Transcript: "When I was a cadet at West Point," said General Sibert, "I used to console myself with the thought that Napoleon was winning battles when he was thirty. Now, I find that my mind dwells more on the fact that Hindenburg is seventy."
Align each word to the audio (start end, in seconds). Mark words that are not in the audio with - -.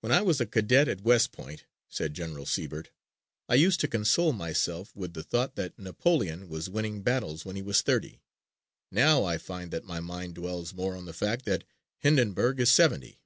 "When 0.00 0.10
I 0.10 0.20
was 0.20 0.40
a 0.40 0.46
cadet 0.46 0.88
at 0.88 1.02
West 1.02 1.30
Point," 1.30 1.64
said 1.88 2.12
General 2.12 2.44
Sibert, 2.44 2.90
"I 3.48 3.54
used 3.54 3.78
to 3.82 3.86
console 3.86 4.32
myself 4.32 4.90
with 4.96 5.14
the 5.14 5.22
thought 5.22 5.54
that 5.54 5.78
Napoleon 5.78 6.48
was 6.48 6.68
winning 6.68 7.02
battles 7.02 7.44
when 7.44 7.54
he 7.54 7.62
was 7.62 7.80
thirty. 7.80 8.20
Now, 8.90 9.22
I 9.24 9.38
find 9.38 9.70
that 9.70 9.84
my 9.84 10.00
mind 10.00 10.34
dwells 10.34 10.74
more 10.74 10.96
on 10.96 11.04
the 11.04 11.12
fact 11.14 11.44
that 11.44 11.62
Hindenburg 11.98 12.58
is 12.58 12.72
seventy." 12.72 13.20